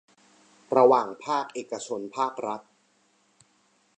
[0.77, 2.61] ระหว่างภาคเอกชนภาครัฐ